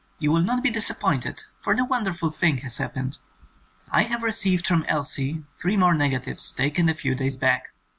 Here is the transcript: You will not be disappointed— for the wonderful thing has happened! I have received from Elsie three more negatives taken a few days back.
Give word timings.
You 0.17 0.31
will 0.31 0.41
not 0.41 0.63
be 0.63 0.71
disappointed— 0.71 1.43
for 1.63 1.75
the 1.75 1.85
wonderful 1.85 2.31
thing 2.31 2.57
has 2.65 2.79
happened! 2.79 3.19
I 3.91 4.01
have 4.01 4.23
received 4.23 4.65
from 4.65 4.83
Elsie 4.87 5.43
three 5.57 5.77
more 5.77 5.93
negatives 5.93 6.51
taken 6.53 6.89
a 6.89 6.95
few 6.95 7.13
days 7.13 7.37
back. 7.37 7.71